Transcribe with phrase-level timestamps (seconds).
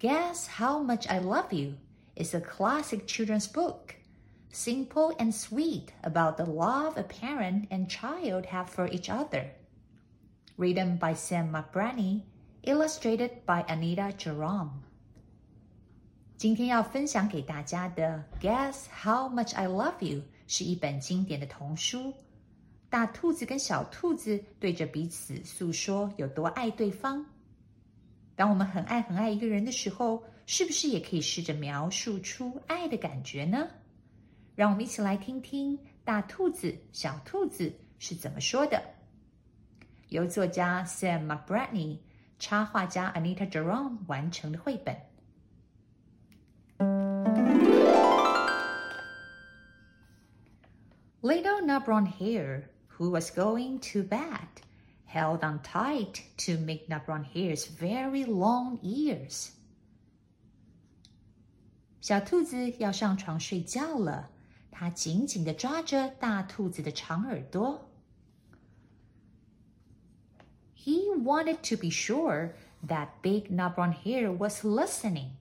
[0.00, 1.74] Guess How Much I Love You
[2.16, 3.96] is a classic children's book,
[4.50, 9.50] simple and sweet about the love a parent and child have for each other.
[10.56, 12.22] Written by Sam McBratney,
[12.62, 14.70] illustrated by Anita Jeram.
[16.38, 22.14] 今天要分享给大家的《Guess How Much I Love You》是一本经典的童书。
[22.88, 27.26] 大兔子跟小兔子对着彼此诉说有多爱对方。
[28.40, 33.68] 当我们很爱很爱一个人的时候，是不是也可以试着描述出爱的感觉呢？
[34.54, 38.82] 让我们一起来听听大兔子、小兔子是怎么说的。
[40.08, 41.98] 由作家 Sam McBrady、
[42.38, 44.96] 插画家 Anita Jerome 完成的绘本。
[51.20, 54.62] Little Nut-Brown Hare, who was going to bed,
[55.12, 59.50] held on tight to make Nutbrown Hare's very long ears.
[62.00, 64.30] 小兔子要上床睡觉了，
[64.70, 67.90] 它紧紧的抓着大兔子的长耳朵。
[70.76, 72.54] He wanted to be sure
[72.86, 75.32] that Big Nabron Hair was listening.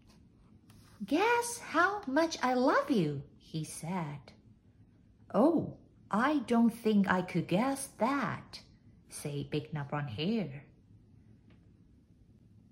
[1.05, 4.33] Guess how much I love you, he said.
[5.33, 5.77] Oh,
[6.09, 8.61] I don't think I could guess that.
[9.09, 10.61] Say big nut brown hare？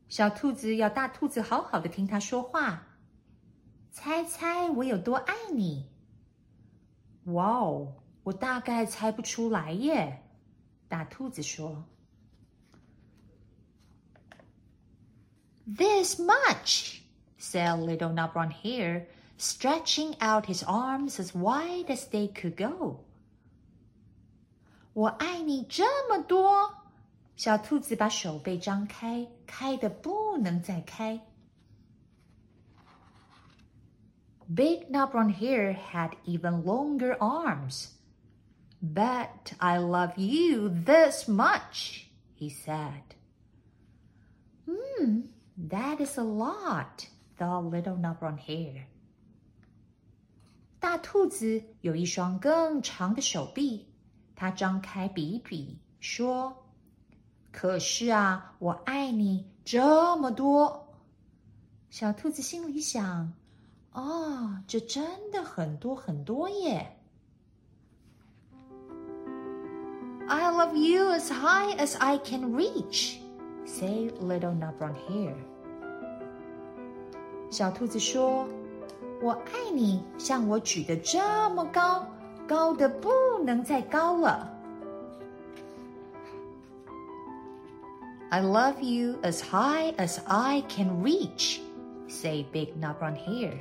[0.07, 2.87] 小兔子要大兔子好好的听它说话。
[3.91, 5.89] 猜猜我有多爱你？
[7.25, 10.23] 哇哦，我大概猜不出来耶。
[10.87, 11.83] 大兔子说
[15.65, 17.01] ：“This much,”
[17.37, 19.07] said little nut brown hare,
[19.37, 23.03] stretching out his arms as wide as they could go.
[24.97, 26.73] 我爱你这么多。”
[27.37, 31.21] 小兔子把手背张开，开的不能再开。
[34.47, 37.89] Big Nutbrown Hare had even longer arms.
[38.81, 43.03] But I love you this much, he said.
[44.65, 45.27] Hmm,
[45.69, 47.07] that is a lot,
[47.37, 48.85] thought little Nutbrown Hare.
[50.79, 53.85] 大兔子有一双更长的手臂，
[54.39, 56.55] 他张开比比说
[57.51, 60.87] ：“可是啊，我爱你这么多。”
[61.89, 63.33] 小兔子心里想
[63.93, 66.95] ：“哦，这真的很多很多耶。
[70.27, 73.17] ”I love you as high as I can reach,
[73.65, 75.33] say little nut-brown hair
[77.49, 78.47] 小兔子说
[79.19, 82.05] ：“我爱你，像我举得这么高。”
[82.47, 83.09] 高的不
[83.43, 84.53] 能再高了。
[88.29, 91.59] I love you as high as I can reach,
[92.07, 93.57] say Big Nutbrown Hare.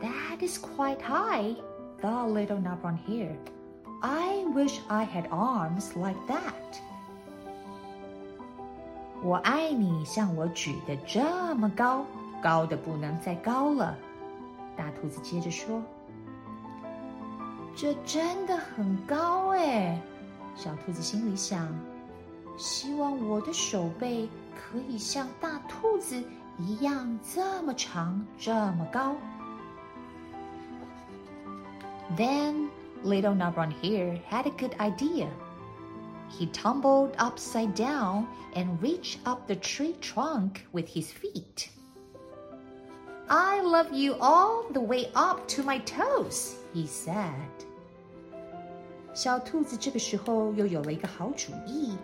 [0.00, 1.56] That is quite high,
[2.00, 3.36] the Little Nutbrown Hare.
[4.00, 6.80] I wish I had arms like that.
[9.22, 12.04] 我爱你像我举得这么高，
[12.42, 13.96] 高的不能再高了。
[14.76, 15.82] 大兔子接着说。
[17.76, 20.00] 这真的很高哎！
[20.56, 21.68] 小兔子心里想：
[22.56, 26.22] 希望我的手背可以像大兔子
[26.58, 29.16] 一样这么长、这么高。
[32.16, 32.68] Then
[33.02, 35.28] little Nutbrown Hare had a good idea.
[36.30, 41.68] He tumbled upside down and reached up the tree trunk with his feet.
[43.26, 47.64] I love you all the way up to my toes, he said.
[49.13, 51.97] 小兔子这个时候又有了一个好主意，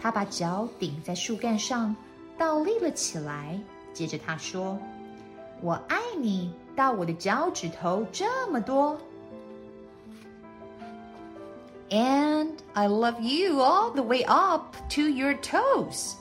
[0.00, 1.94] 它把脚顶在树干上，
[2.38, 3.60] 倒立了起来。
[3.92, 8.96] 接着它说：“我爱你到我的脚趾头这么多。”
[11.90, 16.14] And I love you all the way up to your toes,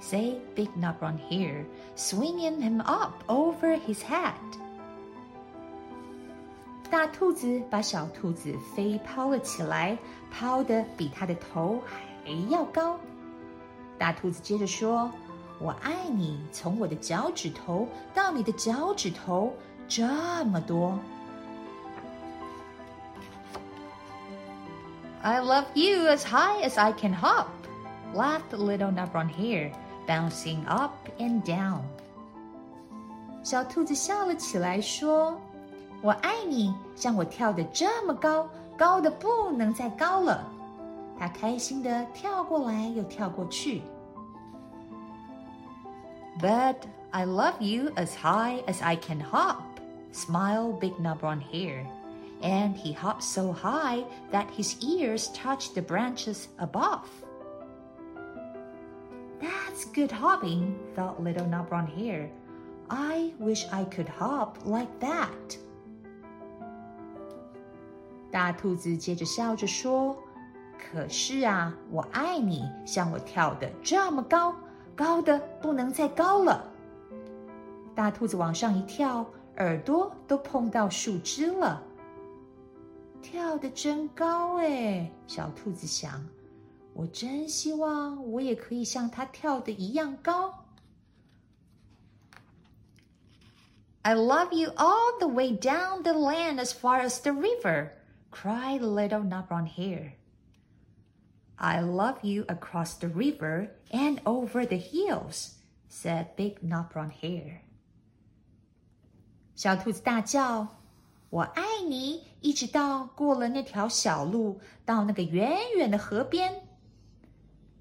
[0.00, 1.64] say Big Nut-Brown Hare,
[1.96, 4.34] swinging him up over his head.
[6.92, 9.98] 大兔子把小兔子飞抛了起来，
[10.30, 12.98] 抛得比它的头还要高。
[13.98, 19.52] 大兔子接着说：“ 我爱你，从我的脚趾头到你的脚趾头
[19.86, 20.06] 这
[20.46, 20.98] 么多。
[25.20, 27.48] I love you as high as I can hop,
[28.14, 29.72] laughed little nut-brown hare,
[30.06, 31.80] bouncing up and down.
[33.42, 35.42] 小兔子笑了起来，说：“
[36.03, 36.71] 我爱你，
[37.01, 38.47] 让我跳得这么高，
[38.77, 40.47] 高的不能再高了。”
[41.17, 43.81] 他开心的跳过来又跳过去。
[46.41, 46.75] But
[47.11, 49.61] I love you as high as I can hop.
[50.13, 51.85] smiled big Nutbrown Hare.
[52.41, 57.07] And he hopped so high that his ears touched the branches above.
[59.39, 62.29] That's good hopping, thought little Nutbrown Hare.
[62.89, 65.57] I wish I could hop like that.
[68.33, 70.17] 大兔子接着笑着说
[70.75, 74.55] ：“可是啊，我爱你，像我跳的这么高，
[74.95, 76.67] 高的不能再高了。”
[77.93, 79.23] 大兔子往上一跳，
[79.57, 81.79] 耳朵都碰到树枝了。
[83.21, 85.11] 跳得真高哎！
[85.27, 86.27] 小兔子想，
[86.95, 90.65] 我真希望我也可以像它跳的一样高。
[94.01, 97.89] I love you all the way down the land as far as the river,
[98.33, 100.15] Cry little Nutbrown Hare.
[101.55, 107.59] I love you across the river and over the hills, said Big Nutbrown Hare.
[109.55, 110.67] 小兔子大叫
[111.29, 116.51] ：“我爱你！”一直到过了那条小路，到那个远远的河边。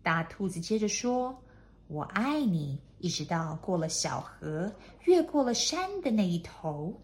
[0.02, 1.42] 大兔子接着说
[1.88, 4.70] ：“我爱你！”一直到过了小河，
[5.06, 7.00] 越过了山的那一头。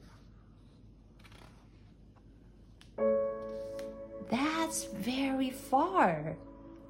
[4.69, 6.37] That's very far,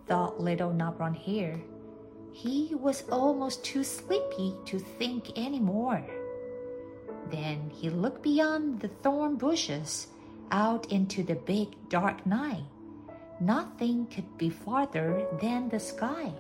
[0.09, 1.61] thought little Nutbrown Hare.
[2.33, 6.03] He was almost too sleepy to think any more.
[7.31, 10.09] Then he looked beyond the thorn bushes
[10.51, 12.65] out into the big dark night.
[13.39, 16.33] Nothing could be farther than the sky.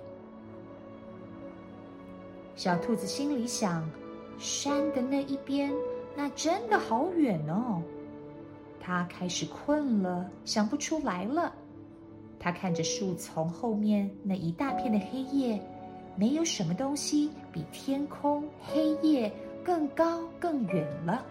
[2.56, 3.88] 小兔子心里想：
[4.40, 5.72] 山的那一边，
[6.16, 7.80] 那真的好远哦。
[8.88, 11.54] 他开始困了，想不出来了。
[12.40, 15.60] 他看着树丛后面那一大片的黑夜，
[16.16, 19.30] 没有什么东西比天空黑夜
[19.62, 21.22] 更高更远了。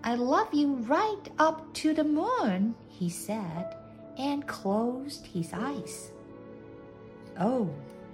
[0.00, 3.76] I love you right up to the moon, he said,
[4.16, 6.10] and closed his eyes.
[7.38, 7.66] Oh,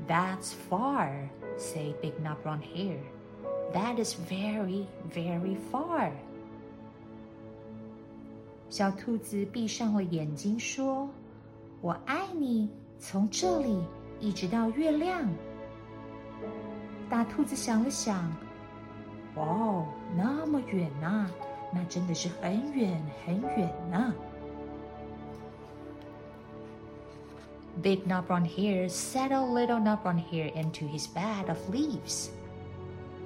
[0.09, 2.99] that's far, said Big Nut Brown Hare
[3.73, 6.11] that is very, very far.
[8.71, 11.09] 小兔子闭上了眼睛，说
[11.83, 13.79] ：“我爱你，从这里
[14.21, 15.29] 一直到月亮。”
[17.11, 18.33] 大兔子想了想，
[19.35, 19.87] 哦，
[20.17, 21.31] 那么远呐、啊，
[21.71, 24.15] 那真的是很远很远呐、啊。
[27.83, 32.31] Big Nutbrown Hare settled Little Nutbrown Hare into his bed of leaves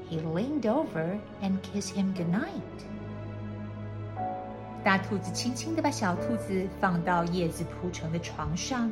[0.10, 2.62] He leaned over and kissed him goodnight.
[4.84, 8.92] 大兔子轻轻地把小兔子放到叶子铺成的床上，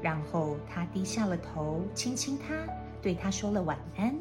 [0.00, 2.54] 然后他低下了头，亲亲它。
[3.00, 4.14] 对他说了晚安。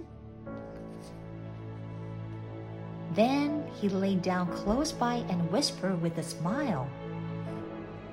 [3.13, 6.85] Then he lay down close by and whispered with a smile,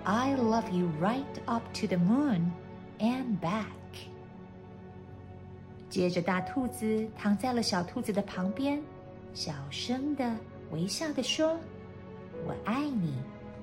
[0.04, 2.50] I love you right up to the moon
[2.98, 3.70] and back.
[5.93, 8.81] 接着，大兔子躺在了小兔子的旁边，
[9.35, 10.35] 小声的、
[10.71, 11.55] 微笑的说
[12.47, 13.13] ：“我爱你，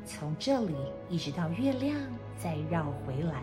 [0.06, 0.76] 从这里
[1.08, 1.92] 一直到月亮，
[2.38, 3.42] 再绕回来。”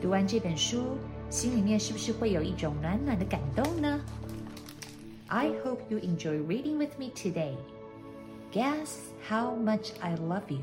[0.00, 0.96] 读完这本书，
[1.28, 4.00] 心里面是不是会有一种暖暖的感动呢
[5.26, 7.56] ？I hope you enjoy reading with me today.
[8.54, 8.88] Guess
[9.28, 10.62] how much I love you.